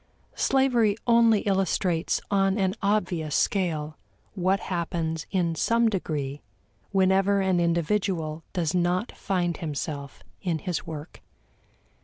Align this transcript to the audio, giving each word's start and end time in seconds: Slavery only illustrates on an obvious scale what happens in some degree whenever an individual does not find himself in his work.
Slavery 0.33 0.97
only 1.05 1.41
illustrates 1.41 2.21
on 2.31 2.57
an 2.57 2.73
obvious 2.81 3.35
scale 3.35 3.99
what 4.33 4.59
happens 4.61 5.27
in 5.29 5.53
some 5.53 5.89
degree 5.89 6.41
whenever 6.91 7.39
an 7.39 7.59
individual 7.59 8.43
does 8.51 8.73
not 8.73 9.11
find 9.11 9.57
himself 9.57 10.23
in 10.41 10.57
his 10.57 10.87
work. 10.87 11.21